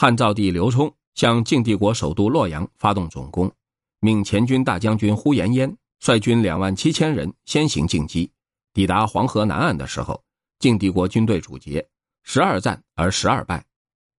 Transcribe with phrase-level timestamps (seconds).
[0.00, 3.52] 汉昭帝刘冲向晋帝国首都洛阳发动总攻，
[3.98, 8.30] 命前军大将军呼延焉率军两万七千人先行进击。
[8.72, 10.22] 抵达黄河南岸的时候，
[10.60, 11.84] 晋帝国军队主捷，
[12.22, 13.66] 十二战而十二败，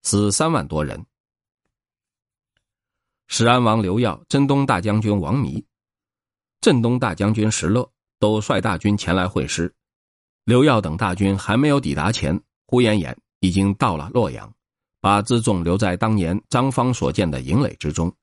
[0.02, 1.02] 死三万多人。
[3.28, 5.64] 始安王刘耀、征东大将军王弥、
[6.60, 9.74] 镇东大将军石勒都率大军前来会师。
[10.44, 14.52] 刘耀等大军还没有抵达前，呼延衍已经到了洛阳。
[15.00, 18.14] 把辎重留在当年张方所建的营垒之中。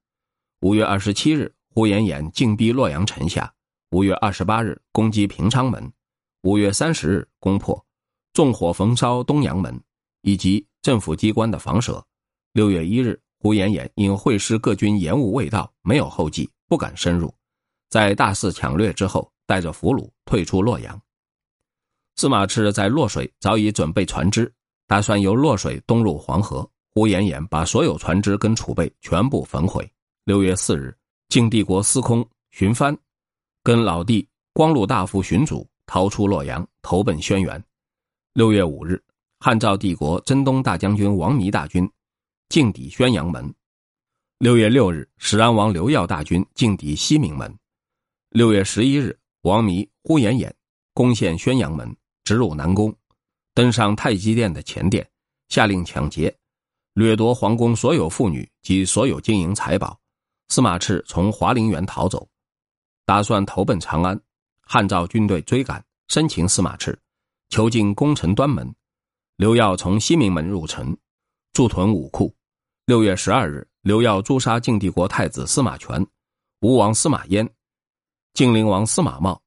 [0.62, 3.52] 五月二十七日，呼延衍进逼洛阳城下；
[3.92, 5.84] 五月二十八日，攻击平昌门；
[6.44, 7.86] 五月三十日，攻破，
[8.34, 9.80] 纵火焚烧东阳门
[10.22, 12.04] 以及政府机关的房舍。
[12.54, 17.34] 六月一日，呼延衍因会师各军延误未到，没有后继，不敢深入，
[17.90, 21.00] 在大肆抢掠之后，带着俘虏退出洛阳。
[22.16, 24.52] 司马炽在洛水早已准备船只。
[24.88, 29.88] 打算由洛水东入黄河，呼延衍把所有船只跟储备全部焚毁。
[30.24, 30.96] 六月四日，
[31.28, 32.98] 晋帝国司空荀藩
[33.64, 37.62] 跟老弟光禄大夫荀祖逃出洛阳，投奔轩辕。
[38.34, 39.02] 六月五日，
[39.40, 41.90] 汉赵帝国征东大将军王弥大军
[42.48, 43.54] 进抵宣阳门。
[44.40, 47.54] 六月六日，始安王刘耀大军进抵西明门。
[48.30, 50.50] 六月十一日，王弥、呼延衍
[50.94, 52.96] 攻陷宣阳门，直入南宫。
[53.58, 55.10] 登上太极殿的前殿，
[55.50, 56.32] 下令抢劫，
[56.94, 60.00] 掠夺皇宫所有妇女及所有金银财宝。
[60.50, 62.30] 司马炽从华陵园逃走，
[63.04, 64.22] 打算投奔长安。
[64.62, 66.96] 汉赵军队追赶，生擒司马炽，
[67.50, 68.72] 囚禁宫城端门。
[69.38, 70.96] 刘耀从西明门入城，
[71.52, 72.32] 驻屯武库。
[72.86, 76.06] 六月十二日，刘耀诛杀晋帝国太子司马权、
[76.62, 77.50] 吴王司马焉、
[78.36, 79.42] 晋灵王司马茂、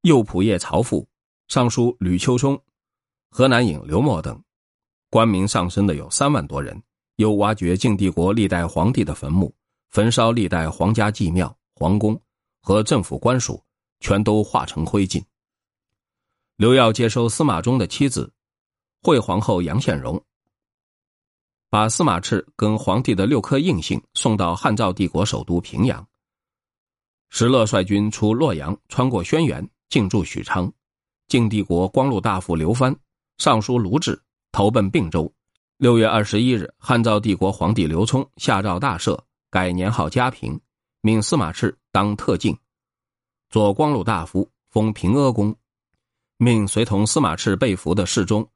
[0.00, 1.08] 右仆射曹父、
[1.46, 2.60] 尚书吕秋松。
[3.34, 4.38] 河南尹刘默等，
[5.08, 6.80] 官名上升的有三万多人。
[7.16, 9.54] 又挖掘晋帝国历代皇帝的坟墓，
[9.88, 12.20] 焚烧历代皇家祭庙、皇宫
[12.60, 13.62] 和政府官署，
[14.00, 15.22] 全都化成灰烬。
[16.56, 18.30] 刘耀接收司马衷的妻子
[19.02, 20.22] 惠皇后杨宪荣，
[21.70, 26.06] 把司马炽跟皇帝的六颗印信送到汉赵帝国首都平阳。
[27.30, 30.70] 石勒率军出洛阳，穿过轩辕，进驻许昌。
[31.28, 32.94] 晋帝国光禄大夫刘藩。
[33.38, 34.20] 尚书卢志
[34.52, 35.32] 投奔并州。
[35.78, 39.18] 六月二十一日，汉昭帝国皇帝刘聪下诏大赦，
[39.50, 40.60] 改年号嘉平，
[41.00, 42.56] 命司马炽当特进，
[43.50, 45.56] 左光禄大夫，封平阿公，
[46.36, 48.48] 命随同司马炽被俘的侍中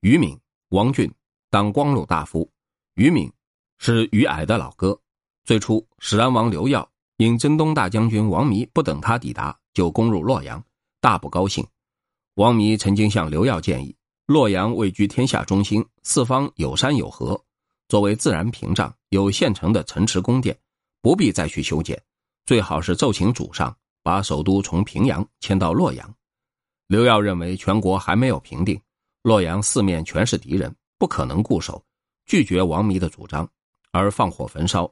[0.00, 0.36] 于敏、
[0.70, 1.08] 王俊
[1.48, 2.50] 当光禄大夫。
[2.94, 3.32] 于敏
[3.78, 4.98] 是于矮的老哥。
[5.44, 10.64] 最初，始安王刘耀因征东大将军王弥不等他抵达就攻入洛阳，
[11.00, 11.64] 大不高兴。
[12.34, 13.94] 王弥曾经向刘耀建议。
[14.26, 17.38] 洛阳位居天下中心，四方有山有河，
[17.88, 20.58] 作为自然屏障，有现成的城池宫殿，
[21.02, 22.02] 不必再去修建。
[22.46, 26.14] 最好是奏请主上，把首都从平阳迁到洛阳。
[26.86, 28.80] 刘耀认为全国还没有平定，
[29.20, 31.84] 洛阳四面全是敌人，不可能固守，
[32.24, 33.46] 拒绝王弥的主张，
[33.90, 34.90] 而放火焚烧。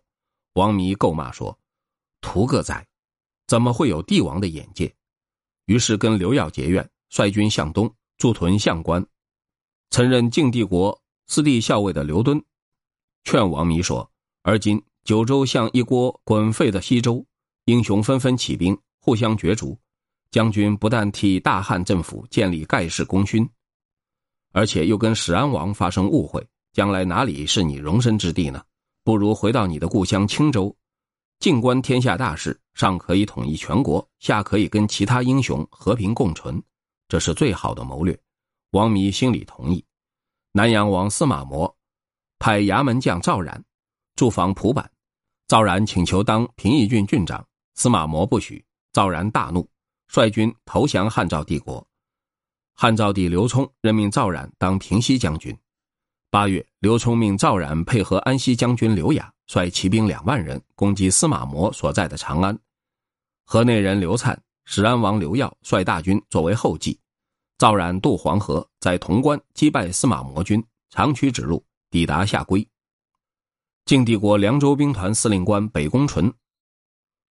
[0.53, 1.59] 王弥够骂说
[2.21, 2.87] ：“图个宰，
[3.47, 4.95] 怎么会有帝王的眼界？”
[5.65, 9.03] 于是跟刘耀结怨，率军向东驻屯相关。
[9.93, 12.43] 曾任晋帝国司隶校尉的刘敦，
[13.25, 14.11] 劝王弥说
[14.41, 17.23] ：“而今九州像一锅滚沸的稀粥，
[17.67, 19.79] 英雄纷纷起兵，互相角逐。
[20.31, 23.47] 将军不但替大汉政府建立盖世功勋，
[24.53, 26.43] 而且又跟史安王发生误会，
[26.73, 28.63] 将来哪里是你容身之地呢？
[29.05, 30.75] 不如回到你的故乡青州，
[31.39, 36.63] 静观天下大事，上可以统一全国，下可以跟其他英雄和平共存，
[37.09, 38.19] 这是最好的谋略。”
[38.73, 39.85] 王弥心里同意，
[40.53, 41.77] 南阳王司马模
[42.39, 43.63] 派衙门将赵冉
[44.17, 44.91] 驻防蒲坂，
[45.47, 48.65] 赵冉请求当平邑郡郡长，司马模不许。
[48.91, 49.69] 赵冉大怒，
[50.09, 51.87] 率军投降汉赵帝国。
[52.73, 55.55] 汉昭帝刘聪任命赵冉当平西将军。
[56.31, 62.59] 八月，刘聪命赵冉配合安西将军刘雅，率骑兵两万人攻击司马模所在的长安。
[63.45, 64.35] 河内人刘粲、
[64.65, 66.99] 始安王刘耀率大军作为后继。
[67.63, 70.61] 赵冉渡黄河，在潼关击败司马模军，
[70.91, 72.69] 长驱直入，抵达下归。
[73.85, 76.35] 晋帝国凉州兵团司令官北宫纯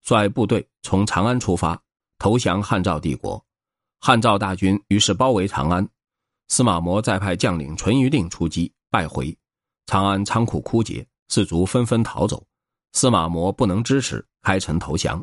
[0.01, 1.77] 率部队从长安出发，
[2.19, 3.45] 投降汉赵帝国。
[3.99, 5.85] 汉赵大军于是包围长安，
[6.47, 9.37] 司马模再派将领淳于定出击，败回。
[9.87, 12.41] 长安仓库枯竭，士卒纷纷逃走。
[12.93, 15.21] 司马模不能支持，开城投降。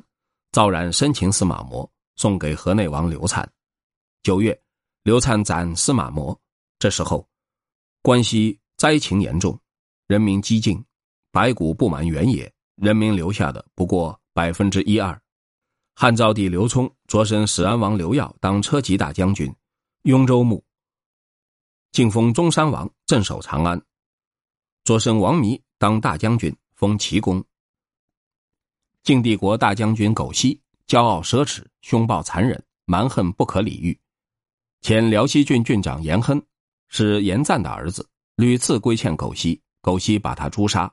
[0.52, 3.46] 赵冉生擒司马模，送给河内王刘粲。
[4.22, 4.60] 九月。
[5.02, 6.38] 刘粲斩司马模，
[6.78, 7.26] 这时候，
[8.02, 9.58] 关西灾情严重，
[10.06, 10.84] 人民激进，
[11.32, 15.18] 白骨布满原野，人民留下的不过百分之一二。
[15.94, 19.50] 汉昭帝刘聪擢升始安王刘耀当车骑大将军、
[20.02, 20.62] 雍州牧，
[21.92, 23.78] 晋封中山王镇守长安；
[24.84, 27.42] 擢升王弥当大将军，封齐公。
[29.02, 33.98] 晋帝国大将军苟晞骄傲奢侈，凶暴残忍，蛮横不可理喻。
[34.82, 36.42] 前辽西郡郡长严亨
[36.88, 40.90] 是严赞的儿子，屡次规劝苟晞，苟晞把他诛杀。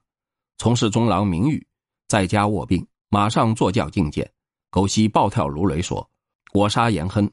[0.58, 1.66] 从事中郎明玉
[2.10, 4.30] 在家卧病，马上坐轿觐见。
[4.70, 6.08] 苟晞暴跳如雷说
[6.52, 7.32] ：“我杀严亨，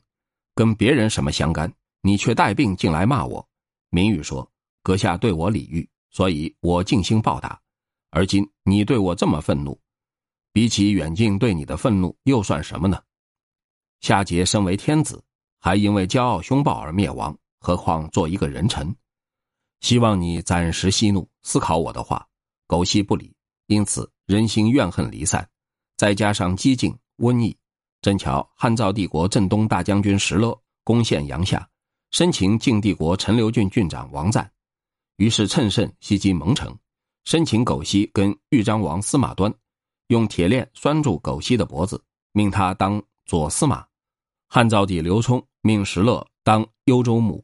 [0.55, 1.73] 跟别人什么相干？
[2.03, 3.47] 你却带病进来骂我。”
[3.91, 4.49] 明玉说
[4.85, 7.61] ：“阁下对我礼遇，所以我尽心报答。
[8.11, 9.77] 而今你对我这么愤怒，
[10.53, 13.03] 比起远近对你的愤怒，又算什么呢？
[14.01, 15.21] 夏桀身为天子。”
[15.65, 18.95] 还因为骄傲凶暴而灭亡，何况做一个人臣？
[19.81, 22.29] 希望你暂时息怒，思考我的话。
[22.67, 23.35] 苟晞不理，
[23.69, 25.49] 因此人心怨恨离散。
[25.97, 27.57] 再加上饥馑瘟疫，
[28.03, 31.67] 正巧汉赵帝国镇东大将军石勒攻陷阳夏，
[32.11, 34.53] 生擒晋帝国陈留郡郡长王赞，
[35.17, 36.77] 于是趁胜袭击蒙城，
[37.25, 39.51] 生擒苟晞跟豫章王司马端，
[40.09, 43.83] 用铁链拴住苟晞的脖子，命他当左司马。
[44.47, 45.43] 汉昭帝刘聪。
[45.67, 47.43] 命石勒当幽州牧，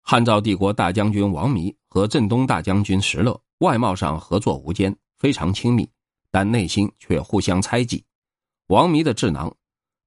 [0.00, 5.90] 汉赵帝国大将军王弥和镇东大将军石勒外貌上合作无间，非常亲密，
[6.30, 8.04] 但内心却互相猜忌。
[8.68, 9.52] 王弥的智囊，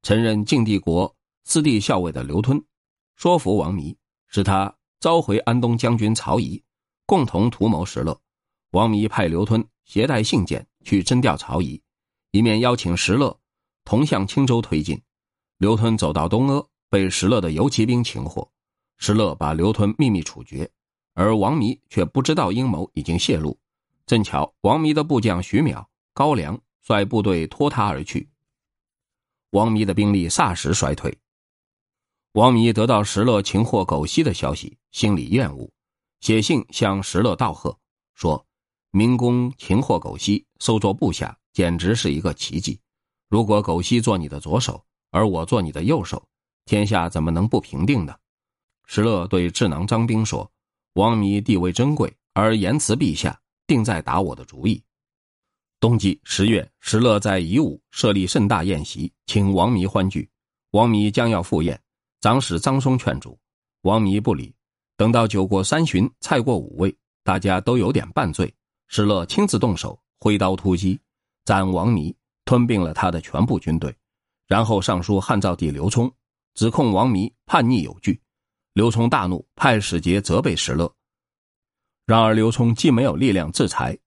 [0.03, 1.13] 曾任晋帝国
[1.43, 2.63] 司隶校尉的刘吞，
[3.17, 3.97] 说服王弥，
[4.29, 6.63] 使他召回安东将军曹仪，
[7.05, 8.17] 共同图谋石勒。
[8.71, 11.81] 王弥派刘吞携带信件去征调曹仪，
[12.31, 13.37] 一面邀请石勒
[13.83, 15.01] 同向青州推进。
[15.57, 16.68] 刘吞走到东阿。
[16.89, 18.51] 被石勒的游骑兵擒获，
[18.97, 20.69] 石勒把刘吞秘密处决，
[21.13, 23.57] 而王弥却不知道阴谋已经泄露。
[24.05, 28.27] 正巧王弥的部将徐邈、高梁率部队脱他而去，
[29.51, 31.15] 王弥的兵力霎时衰退。
[32.33, 35.69] 王弥得到石勒擒获苟晞的消息，心里厌恶，
[36.21, 37.77] 写信向石勒道贺，
[38.13, 38.45] 说
[38.91, 42.79] ：“明公擒获苟晞，收作部下，简直是一个奇迹。
[43.29, 46.23] 如果苟晞做你的左手，而我做你的右手。”
[46.69, 48.15] 天下怎么能不平定呢？
[48.85, 50.47] 石勒对智囊张兵说
[50.93, 53.35] ：“王弥地位珍贵，而言辞陛下，
[53.65, 54.79] 定在打我的主意。”
[55.81, 60.29] 冬季十月，石勒在夷吾设立盛大宴席，请王弥欢聚。
[60.69, 61.81] 王弥将要赴宴，
[62.21, 63.35] 长史张松劝阻，
[63.81, 64.53] 王弥不理。
[64.95, 68.53] 等到酒过三巡，菜过五味，大家都有点半醉，
[68.89, 70.99] 石勒亲自动手，挥刀突击，
[71.45, 73.91] 斩王弥，吞并了他的全部军队，
[74.45, 76.13] 然后上书汉昭帝刘聪。
[76.59, 78.19] 指控王弥叛逆有据，
[78.73, 80.93] 刘聪大怒，派使节责备石勒。
[82.05, 83.97] 然而刘聪既没有力量制裁，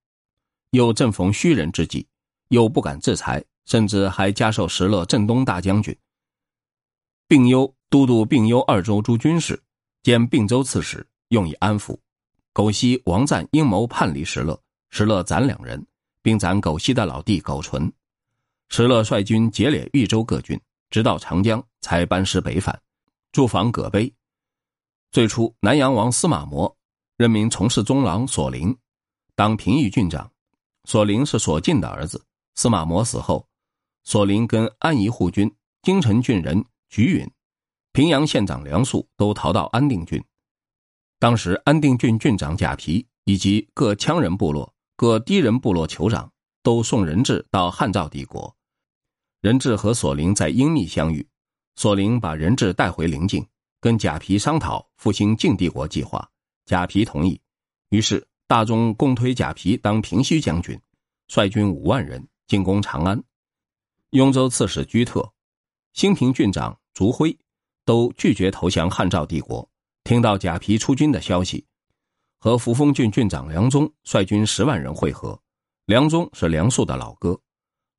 [0.69, 2.07] 又正逢虚人之际，
[2.49, 5.97] 又不敢制裁，甚至还加授石勒镇东大将军、
[7.27, 9.59] 并幽都督并幽二州诸军事，
[10.03, 11.97] 兼并州刺史，用以安抚。
[12.53, 14.61] 苟晞、王赞阴谋叛离石勒，
[14.91, 15.83] 石勒斩两人，
[16.21, 17.91] 并斩苟晞的老弟苟纯。
[18.69, 20.61] 石勒率军劫掠豫州各郡。
[20.93, 22.79] 直到长江，才班师北返，
[23.31, 24.13] 驻防葛碑。
[25.11, 26.77] 最初，南阳王司马模
[27.17, 28.77] 任命从事中郎索林
[29.33, 30.31] 当平邑郡长。
[30.83, 32.23] 索林是索晋的儿子。
[32.53, 33.47] 司马模死后，
[34.03, 35.51] 索林跟安宜护军
[35.81, 37.27] 京城郡人徐允、
[37.91, 40.23] 平阳县长梁肃都逃到安定郡。
[41.17, 48.55] 当时，安定郡郡长贾皮以及各羌人部落、各低人部落酋长都送人质到汉赵帝国。
[49.43, 51.27] 人质和索林在阴密相遇，
[51.75, 53.45] 索林把人质带回灵境，
[53.81, 56.25] 跟贾皮商讨复兴晋帝国计划。
[56.65, 57.37] 贾皮同意，
[57.89, 60.79] 于是大中共推贾皮当平西将军，
[61.27, 63.21] 率军五万人进攻长安。
[64.11, 65.29] 雍州刺史居特、
[65.91, 67.37] 兴平郡长竺辉
[67.83, 69.69] 都拒绝投降汉赵帝国。
[70.05, 71.65] 听到贾皮出军的消息，
[72.39, 75.37] 和扶风郡郡长梁宗率军十万人会合。
[75.85, 77.37] 梁宗是梁肃的老哥。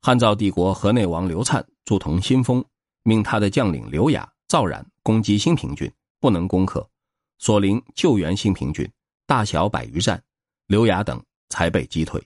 [0.07, 2.63] 汉赵帝国河内王刘粲驻同新丰，
[3.05, 6.87] 命他的将领刘雅、赵冉攻击新平郡，不能攻克。
[7.39, 8.87] 索林救援新平郡，
[9.27, 10.23] 大小百余战，
[10.67, 12.23] 刘雅等才被击退。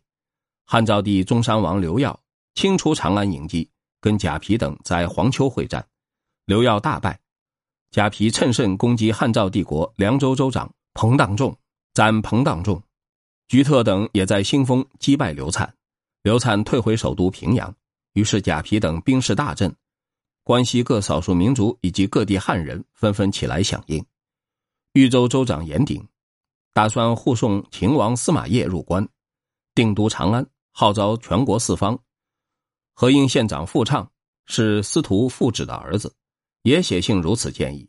[0.66, 2.18] 汉昭帝中山王刘耀
[2.56, 3.70] 亲出长安迎击，
[4.00, 5.86] 跟贾皮等在黄丘会战，
[6.46, 7.20] 刘耀大败。
[7.92, 11.56] 贾皮趁胜攻击汉赵帝国凉州州长彭荡仲，
[11.94, 12.82] 斩彭荡仲。
[13.46, 15.70] 菊特等也在新丰击败刘粲。
[16.22, 17.74] 刘粲退回首都平阳，
[18.14, 19.74] 于是贾皮等兵势大振，
[20.42, 24.04] 关西各少数民族以及各地汉人纷纷起来响应。
[24.94, 26.06] 豫州州长严鼎
[26.72, 29.08] 打算护送秦王司马邺入关，
[29.74, 31.98] 定都长安，号召全国四方。
[32.94, 34.10] 河阴县长傅畅
[34.46, 36.12] 是司徒傅祉的儿子，
[36.62, 37.88] 也写信如此建议。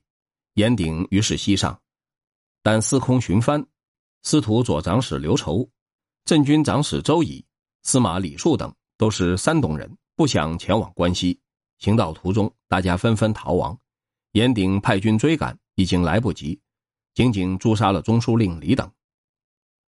[0.53, 1.79] 严鼎于是西上，
[2.61, 3.65] 但司空荀藩、
[4.21, 5.67] 司徒左长史刘稠、
[6.25, 7.43] 镇军长史周乙、
[7.83, 11.39] 司马李树等都是山东人，不想前往关西。
[11.77, 13.79] 行到途中，大家纷纷逃亡。
[14.33, 16.59] 严鼎派军追赶，已经来不及，
[17.13, 18.91] 仅仅诛杀了中书令李等。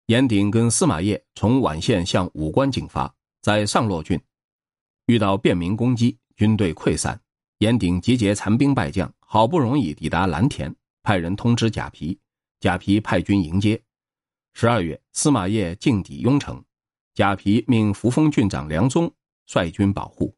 [0.07, 4.21] 严鼎跟司马懿从宛县向武关进发，在上洛郡
[5.07, 7.21] 遇到便民攻击，军队溃散。
[7.59, 12.19] 严鼎集结残兵败将，好不容易抵达蓝田，派人通知贾皮，
[12.61, 13.81] 贾皮派军迎接。
[14.55, 16.62] 十二月，司马懿进抵雍城，
[17.14, 19.14] 贾皮命扶风郡长梁宗
[19.47, 20.35] 率军保护。